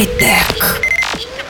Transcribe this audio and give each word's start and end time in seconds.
Хай-тек. 0.00 0.80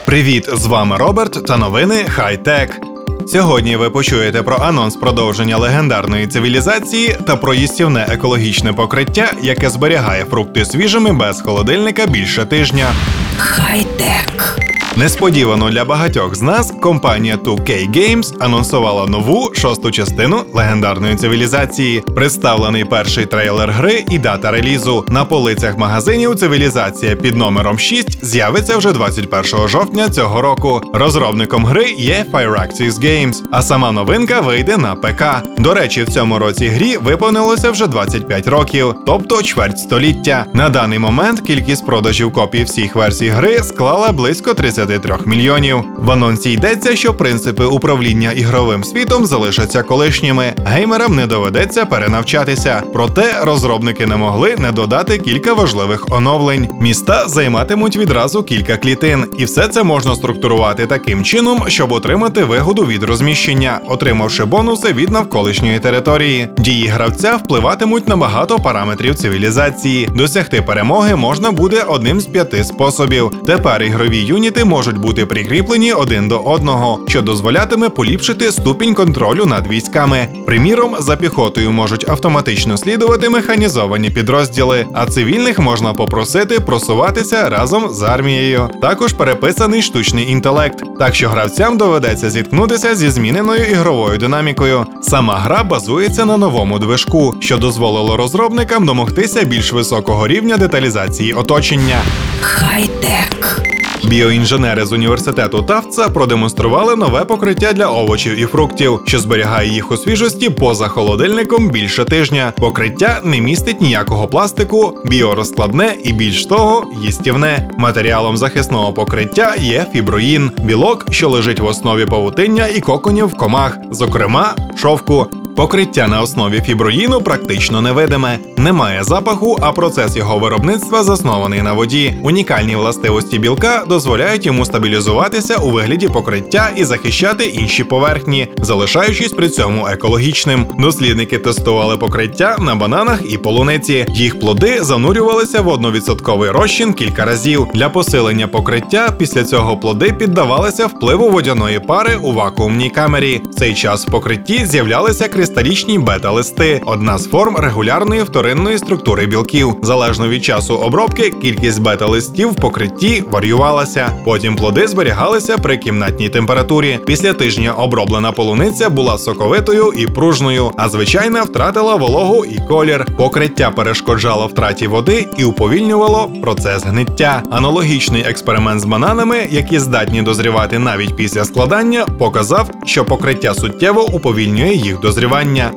Привіт, 0.05 0.49
з 0.53 0.65
вами 0.65 0.97
Роберт 0.97 1.45
та 1.45 1.57
новини 1.57 2.05
Хай-Тек. 2.09 2.81
Сьогодні 3.27 3.75
ви 3.75 3.89
почуєте 3.89 4.43
про 4.43 4.57
анонс 4.57 4.95
продовження 4.95 5.57
легендарної 5.57 6.27
цивілізації 6.27 7.17
та 7.27 7.35
про 7.35 7.53
їстівне 7.53 8.07
екологічне 8.09 8.73
покриття, 8.73 9.31
яке 9.41 9.69
зберігає 9.69 10.25
фрукти 10.25 10.65
свіжими 10.65 11.13
без 11.13 11.41
холодильника 11.41 12.05
більше 12.05 12.45
тижня. 12.45 12.93
Хай-тек. 13.37 14.70
Несподівано 14.95 15.69
для 15.69 15.85
багатьох 15.85 16.35
з 16.35 16.41
нас 16.41 16.73
компанія 16.81 17.35
2K 17.35 17.91
Games 17.91 18.33
анонсувала 18.39 19.05
нову 19.07 19.51
шосту 19.53 19.91
частину 19.91 20.43
легендарної 20.53 21.15
цивілізації. 21.15 22.01
Представлений 22.15 22.85
перший 22.85 23.25
трейлер 23.25 23.71
гри 23.71 24.03
і 24.09 24.19
дата 24.19 24.51
релізу. 24.51 25.05
На 25.09 25.25
полицях 25.25 25.77
магазинів 25.77 26.35
цивілізація 26.35 27.15
під 27.15 27.37
номером 27.37 27.79
6 27.79 28.25
з'явиться 28.25 28.77
вже 28.77 28.91
21 28.91 29.67
жовтня 29.67 30.09
цього 30.09 30.41
року. 30.41 30.81
Розробником 30.93 31.65
гри 31.65 31.85
є 31.97 32.25
Firaxis 32.33 32.91
Games, 32.91 33.35
а 33.51 33.61
сама 33.61 33.91
новинка 33.91 34.41
вийде 34.41 34.77
на 34.77 34.95
ПК. 34.95 35.23
До 35.57 35.73
речі, 35.73 36.03
в 36.03 36.09
цьому 36.09 36.39
році 36.39 36.67
грі 36.67 36.97
виповнилося 36.97 37.71
вже 37.71 37.87
25 37.87 38.47
років, 38.47 38.95
тобто 39.05 39.41
чверть 39.41 39.79
століття. 39.79 40.45
На 40.53 40.69
даний 40.69 40.99
момент 40.99 41.41
кількість 41.41 41.85
продажів 41.85 42.33
копій 42.33 42.63
всіх 42.63 42.95
версій 42.95 43.27
гри 43.29 43.63
склала 43.63 44.11
близько 44.11 44.53
33 44.85 45.15
мільйонів. 45.25 45.83
В 45.97 46.11
анонсі 46.11 46.51
йдеться, 46.51 46.95
що 46.95 47.13
принципи 47.13 47.65
управління 47.65 48.31
ігровим 48.31 48.83
світом 48.83 49.25
залишаться 49.25 49.83
колишніми. 49.83 50.53
Геймерам 50.65 51.15
не 51.15 51.27
доведеться 51.27 51.85
перенавчатися. 51.85 52.83
Проте 52.93 53.33
розробники 53.43 54.05
не 54.05 54.15
могли 54.15 54.55
не 54.57 54.71
додати 54.71 55.17
кілька 55.17 55.53
важливих 55.53 56.05
оновлень. 56.09 56.67
Міста 56.81 57.27
займатимуть 57.27 57.97
відразу 57.97 58.43
кілька 58.43 58.77
клітин, 58.77 59.25
і 59.37 59.45
все 59.45 59.67
це 59.67 59.83
можна 59.83 60.15
структурувати 60.15 60.85
таким 60.85 61.23
чином, 61.23 61.63
щоб 61.67 61.91
отримати 61.91 62.43
вигоду 62.43 62.85
від 62.85 63.03
розміщення, 63.03 63.79
отримавши 63.87 64.45
бонуси 64.45 64.93
від 64.93 65.09
навколишньої 65.09 65.79
території. 65.79 66.47
Дії 66.57 66.87
гравця 66.87 67.35
впливатимуть 67.35 68.07
на 68.07 68.17
багато 68.17 68.59
параметрів 68.59 69.15
цивілізації. 69.15 70.09
Досягти 70.15 70.61
перемоги 70.61 71.15
можна 71.15 71.51
буде 71.51 71.83
одним 71.87 72.21
з 72.21 72.25
п'яти 72.25 72.63
способів. 72.63 73.31
Тепер 73.45 73.83
ігрові 73.83 74.17
юніти 74.17 74.65
можуть 74.71 74.97
бути 74.97 75.25
прикріплені 75.25 75.93
один 75.93 76.27
до 76.27 76.39
одного, 76.39 76.99
що 77.07 77.21
дозволятиме 77.21 77.89
поліпшити 77.89 78.51
ступінь 78.51 78.93
контролю 78.93 79.45
над 79.45 79.67
військами. 79.67 80.27
Приміром, 80.45 80.95
за 80.99 81.15
піхотою 81.15 81.71
можуть 81.71 82.09
автоматично 82.09 82.77
слідувати 82.77 83.29
механізовані 83.29 84.09
підрозділи, 84.09 84.85
а 84.93 85.05
цивільних 85.05 85.59
можна 85.59 85.93
попросити 85.93 86.59
просуватися 86.59 87.49
разом 87.49 87.89
з 87.89 88.01
армією. 88.01 88.69
Також 88.81 89.13
переписаний 89.13 89.81
штучний 89.81 90.31
інтелект, 90.31 90.83
так 90.99 91.15
що 91.15 91.29
гравцям 91.29 91.77
доведеться 91.77 92.29
зіткнутися 92.29 92.95
зі 92.95 93.09
зміненою 93.09 93.65
ігровою 93.71 94.17
динамікою. 94.17 94.85
Сама 95.01 95.35
гра 95.35 95.63
базується 95.63 96.25
на 96.25 96.37
новому 96.37 96.79
движку, 96.79 97.35
що 97.39 97.57
дозволило 97.57 98.17
розробникам 98.17 98.85
домогтися 98.85 99.43
більш 99.43 99.73
високого 99.73 100.27
рівня 100.27 100.57
деталізації 100.57 101.33
оточення. 101.33 102.01
Хай-тек. 102.41 103.80
Біоінженери 104.03 104.85
з 104.85 104.91
університету 104.91 105.61
Тавца 105.61 106.09
продемонстрували 106.09 106.95
нове 106.95 107.25
покриття 107.25 107.73
для 107.73 107.87
овочів 107.87 108.39
і 108.39 108.45
фруктів, 108.45 108.99
що 109.05 109.19
зберігає 109.19 109.69
їх 109.69 109.91
у 109.91 109.97
свіжості 109.97 110.49
поза 110.49 110.87
холодильником 110.87 111.69
більше 111.69 112.05
тижня. 112.05 112.53
Покриття 112.57 113.21
не 113.23 113.41
містить 113.41 113.81
ніякого 113.81 114.27
пластику, 114.27 114.97
біорозкладне 115.05 115.95
і 116.03 116.13
більш 116.13 116.45
того, 116.45 116.85
їстівне. 117.03 117.69
Матеріалом 117.77 118.37
захисного 118.37 118.93
покриття 118.93 119.55
є 119.59 119.85
фіброїн, 119.93 120.51
білок, 120.63 121.05
що 121.11 121.29
лежить 121.29 121.59
в 121.59 121.65
основі 121.65 122.05
павутиння 122.05 122.67
і 122.67 122.81
коконів 122.81 123.25
в 123.25 123.37
комах, 123.37 123.77
зокрема 123.91 124.55
шовку. 124.75 125.40
Покриття 125.55 126.07
на 126.07 126.21
основі 126.21 126.61
фіброїну 126.61 127.21
практично 127.21 127.81
невидиме, 127.81 128.39
немає 128.57 129.03
запаху, 129.03 129.57
а 129.61 129.71
процес 129.71 130.15
його 130.15 130.39
виробництва 130.39 131.03
заснований 131.03 131.61
на 131.61 131.73
воді. 131.73 132.13
Унікальні 132.23 132.75
властивості 132.75 133.39
білка 133.39 133.83
дозволяють 133.89 134.45
йому 134.45 134.65
стабілізуватися 134.65 135.57
у 135.57 135.71
вигляді 135.71 136.07
покриття 136.07 136.69
і 136.75 136.83
захищати 136.83 137.45
інші 137.45 137.83
поверхні, 137.83 138.47
залишаючись 138.57 139.31
при 139.31 139.49
цьому 139.49 139.87
екологічним. 139.87 140.65
Дослідники 140.79 141.37
тестували 141.37 141.97
покриття 141.97 142.57
на 142.59 142.75
бананах 142.75 143.19
і 143.29 143.37
полуниці. 143.37 144.05
Їх 144.09 144.39
плоди 144.39 144.83
занурювалися 144.83 145.61
в 145.61 145.67
одновідсотковий 145.67 146.49
розчин 146.49 146.93
кілька 146.93 147.25
разів. 147.25 147.67
Для 147.73 147.89
посилення 147.89 148.47
покриття 148.47 149.13
після 149.17 149.43
цього 149.43 149.77
плоди 149.77 150.13
піддавалися 150.13 150.85
впливу 150.87 151.29
водяної 151.29 151.79
пари 151.79 152.15
у 152.21 152.33
вакуумній 152.33 152.89
камері. 152.89 153.41
В 153.51 153.55
цей 153.55 153.73
час 153.73 154.07
в 154.07 154.11
покритті 154.11 154.65
з'являлися 154.65 155.27
кристалічні 155.41 155.99
бета-листи, 155.99 156.81
одна 156.85 157.17
з 157.17 157.27
форм 157.27 157.55
регулярної 157.55 158.21
вторинної 158.21 158.77
структури 158.77 159.25
білків. 159.25 159.75
Залежно 159.81 160.27
від 160.27 160.43
часу 160.43 160.75
обробки, 160.75 161.33
кількість 161.41 161.81
бета-листів 161.81 162.51
в 162.51 162.55
покритті 162.55 163.23
варіювалася. 163.31 164.11
Потім 164.25 164.55
плоди 164.55 164.87
зберігалися 164.87 165.57
при 165.57 165.77
кімнатній 165.77 166.29
температурі. 166.29 166.99
Після 167.05 167.33
тижня 167.33 167.73
оброблена 167.73 168.31
полуниця 168.31 168.89
була 168.89 169.17
соковитою 169.17 169.93
і 169.97 170.07
пружною, 170.07 170.71
а 170.77 170.89
звичайна 170.89 171.43
втратила 171.43 171.95
вологу 171.95 172.45
і 172.45 172.59
колір. 172.67 173.05
Покриття 173.17 173.71
перешкоджало 173.71 174.47
втраті 174.47 174.87
води 174.87 175.27
і 175.37 175.43
уповільнювало 175.43 176.31
процес 176.41 176.83
гниття. 176.83 177.43
Аналогічний 177.51 178.23
експеримент 178.27 178.81
з 178.81 178.85
бананами, 178.85 179.47
які 179.49 179.79
здатні 179.79 180.21
дозрівати 180.21 180.79
навіть 180.79 181.15
після 181.15 181.45
складання, 181.45 182.05
показав, 182.19 182.69
що 182.85 183.05
покриття 183.05 183.53
суттєво 183.53 184.03
уповільнює 184.03 184.73
їх 184.73 184.99
дозрівання 184.99 185.30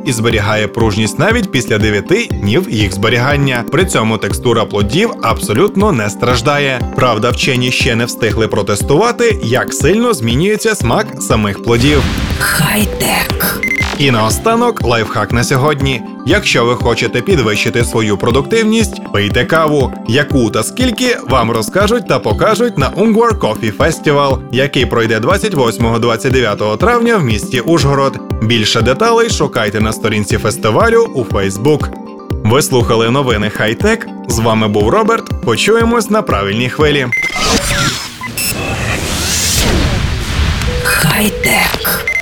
і 0.05 0.13
зберігає 0.13 0.69
пружність 0.69 1.19
навіть 1.19 1.51
після 1.51 1.79
9 1.79 2.29
днів 2.31 2.71
їх 2.71 2.93
зберігання. 2.93 3.65
При 3.73 3.85
цьому 3.85 4.19
текстура 4.19 4.65
плодів 4.65 5.11
абсолютно 5.23 5.93
не 5.93 6.11
страждає. 6.11 6.81
Правда, 6.97 7.31
вчені 7.31 7.73
ще 7.73 7.95
не 7.97 8.05
встигли 8.05 8.49
протестувати, 8.49 9.39
як 9.43 9.75
сильно 9.75 10.15
змінюється 10.15 10.75
смак 10.75 11.07
самих 11.21 11.63
плодів. 11.63 12.03
Хай-тек. 12.39 13.61
І 13.99 14.11
наостанок 14.11 14.83
лайфхак 14.83 15.33
на 15.33 15.45
сьогодні. 15.45 16.03
Якщо 16.27 16.65
ви 16.65 16.75
хочете 16.75 17.21
підвищити 17.21 17.85
свою 17.85 18.17
продуктивність, 18.17 19.13
пийте 19.13 19.45
каву, 19.45 19.93
яку 20.09 20.51
та 20.51 20.63
скільки 20.63 21.19
вам 21.29 21.51
розкажуть 21.51 22.09
та 22.09 22.19
покажуть 22.19 22.79
на 22.79 22.91
Ungwar 22.91 23.39
Coffee 23.39 23.77
Festival, 23.77 24.39
який 24.53 24.87
пройде 24.87 25.19
28-29 25.19 26.77
травня 26.77 27.17
в 27.17 27.25
місті 27.25 27.61
Ужгород. 27.61 28.34
Більше 28.45 28.83
деталей 28.83 29.31
шукайте 29.31 29.81
на 29.81 29.93
сторінці 29.93 30.39
фестивалю 30.39 31.11
у 31.15 31.25
Фейсбук. 31.25 31.89
Ви 32.45 32.63
слухали 32.63 33.11
новини 33.11 33.51
Хайтек. 33.51 34.07
З 34.29 34.39
вами 34.39 34.69
був 34.69 34.89
Роберт. 34.89 35.45
Почуємось 35.45 36.11
на 36.11 36.23
правильній 36.23 36.69
хвилі. 36.69 37.07
Хай-тек. 40.83 42.14